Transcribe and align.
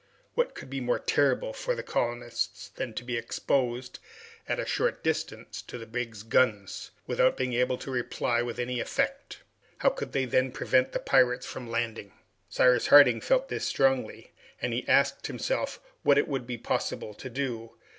What 0.33 0.55
could 0.55 0.67
be 0.67 0.81
more 0.81 0.97
terrible 0.97 1.53
for 1.53 1.75
the 1.75 1.83
colonists 1.83 2.69
than 2.69 2.95
to 2.95 3.03
be 3.03 3.17
exposed, 3.17 3.99
at 4.49 4.59
a 4.59 4.65
short 4.65 5.03
distance, 5.03 5.61
to 5.61 5.77
the 5.77 5.85
brig's 5.85 6.23
guns, 6.23 6.89
without 7.05 7.37
being 7.37 7.53
able 7.53 7.77
to 7.77 7.91
reply 7.91 8.41
with 8.41 8.57
any 8.57 8.79
effect? 8.79 9.43
How 9.77 9.89
could 9.91 10.11
they 10.11 10.25
then 10.25 10.51
prevent 10.53 10.93
the 10.93 10.99
pirates 10.99 11.45
from 11.45 11.69
landing? 11.69 12.13
Cyrus 12.49 12.87
Harding 12.87 13.21
felt 13.21 13.49
this 13.49 13.67
strongly, 13.67 14.31
and 14.59 14.73
he 14.73 14.87
asked 14.87 15.27
himself 15.27 15.79
what 16.01 16.17
it 16.17 16.27
would 16.27 16.47
be 16.47 16.57
possible 16.57 17.13
to 17.13 17.29
do. 17.29 17.77